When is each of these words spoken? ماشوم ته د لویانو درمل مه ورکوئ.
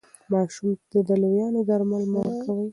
ماشوم 0.31 0.71
ته 0.91 0.99
د 1.07 1.09
لویانو 1.21 1.61
درمل 1.69 2.03
مه 2.11 2.19
ورکوئ. 2.25 2.67